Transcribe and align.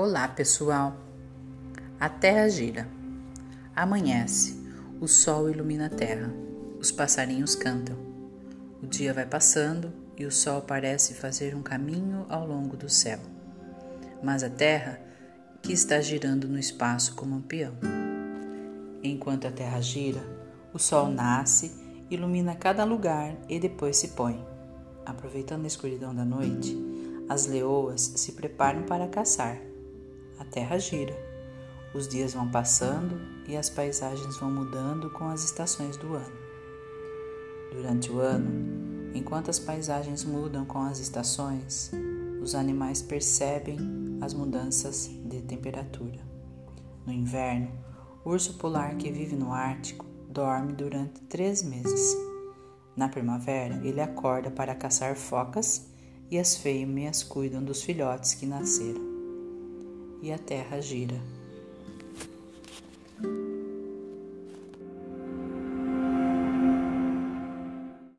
Olá, 0.00 0.28
pessoal. 0.28 0.96
A 1.98 2.08
Terra 2.08 2.48
gira. 2.48 2.88
Amanhece. 3.74 4.56
O 5.00 5.08
sol 5.08 5.50
ilumina 5.50 5.86
a 5.86 5.90
terra. 5.90 6.32
Os 6.78 6.92
passarinhos 6.92 7.56
cantam. 7.56 7.96
O 8.80 8.86
dia 8.86 9.12
vai 9.12 9.26
passando 9.26 9.92
e 10.16 10.24
o 10.24 10.30
sol 10.30 10.62
parece 10.62 11.14
fazer 11.14 11.52
um 11.56 11.62
caminho 11.62 12.24
ao 12.28 12.46
longo 12.46 12.76
do 12.76 12.88
céu. 12.88 13.18
Mas 14.22 14.44
a 14.44 14.48
terra 14.48 15.00
que 15.60 15.72
está 15.72 16.00
girando 16.00 16.46
no 16.46 16.60
espaço 16.60 17.16
como 17.16 17.34
um 17.34 17.42
peão. 17.42 17.74
Enquanto 19.02 19.48
a 19.48 19.50
terra 19.50 19.80
gira, 19.80 20.22
o 20.72 20.78
sol 20.78 21.08
nasce, 21.08 21.72
ilumina 22.08 22.54
cada 22.54 22.84
lugar 22.84 23.34
e 23.48 23.58
depois 23.58 23.96
se 23.96 24.10
põe. 24.10 24.46
Aproveitando 25.04 25.64
a 25.64 25.66
escuridão 25.66 26.14
da 26.14 26.24
noite, 26.24 26.78
as 27.28 27.46
leoas 27.46 28.12
se 28.14 28.30
preparam 28.30 28.84
para 28.84 29.08
caçar 29.08 29.58
a 30.38 30.44
terra 30.44 30.78
gira. 30.78 31.16
Os 31.94 32.06
dias 32.06 32.34
vão 32.34 32.48
passando 32.50 33.20
e 33.46 33.56
as 33.56 33.70
paisagens 33.70 34.36
vão 34.36 34.50
mudando 34.50 35.10
com 35.10 35.24
as 35.28 35.42
estações 35.44 35.96
do 35.96 36.14
ano. 36.14 36.36
Durante 37.72 38.10
o 38.10 38.18
ano, 38.20 39.10
enquanto 39.14 39.50
as 39.50 39.58
paisagens 39.58 40.24
mudam 40.24 40.64
com 40.64 40.80
as 40.82 40.98
estações, 40.98 41.90
os 42.42 42.54
animais 42.54 43.02
percebem 43.02 43.78
as 44.20 44.34
mudanças 44.34 45.10
de 45.24 45.40
temperatura. 45.42 46.20
No 47.06 47.12
inverno, 47.12 47.70
o 48.24 48.30
urso 48.30 48.54
polar 48.54 48.96
que 48.96 49.10
vive 49.10 49.34
no 49.34 49.52
Ártico 49.52 50.04
dorme 50.28 50.72
durante 50.72 51.20
três 51.22 51.62
meses. 51.62 52.16
Na 52.94 53.08
primavera, 53.08 53.80
ele 53.82 54.00
acorda 54.00 54.50
para 54.50 54.74
caçar 54.74 55.16
focas 55.16 55.88
e 56.30 56.38
as 56.38 56.56
fêmeas 56.56 57.22
cuidam 57.22 57.62
dos 57.62 57.82
filhotes 57.82 58.34
que 58.34 58.44
nasceram 58.44 59.07
e 60.22 60.32
a 60.32 60.38
terra 60.38 60.80
gira. 60.80 61.37